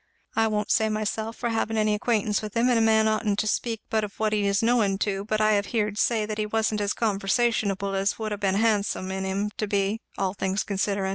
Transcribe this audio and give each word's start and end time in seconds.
I 0.35 0.47
won't 0.47 0.71
say 0.71 0.89
myself, 0.89 1.35
for 1.35 1.49
I 1.49 1.53
haven't 1.53 1.77
any 1.77 1.93
acquaintance 1.93 2.41
with 2.41 2.57
him, 2.57 2.69
and 2.69 2.79
a 2.79 2.81
man 2.81 3.07
oughtn't 3.07 3.37
to 3.37 3.45
speak 3.47 3.81
but 3.91 4.03
of 4.03 4.19
what 4.19 4.33
he 4.33 4.47
is 4.47 4.63
knowing 4.63 4.97
to, 5.05 5.25
but 5.25 5.39
I 5.39 5.51
have 5.51 5.67
heerd 5.67 5.99
say, 5.99 6.25
that 6.25 6.39
he 6.39 6.47
wa'n't 6.47 6.81
as 6.81 6.93
conversationable 6.95 7.93
as 7.93 8.13
it 8.13 8.17
would 8.17 8.31
ha' 8.31 8.39
been 8.39 8.55
handsome 8.55 9.11
in 9.11 9.25
him 9.25 9.51
to 9.57 9.67
be, 9.67 10.01
all 10.17 10.33
things 10.33 10.63
considerin'. 10.63 11.09